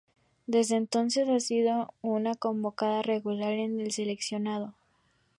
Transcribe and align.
Desde 0.47 0.77
entonces 0.77 1.29
ha 1.29 1.39
sido 1.39 1.93
una 2.01 2.33
convocada 2.33 3.03
regular 3.03 3.53
en 3.53 3.79
el 3.79 3.91
seleccionado. 3.91 4.73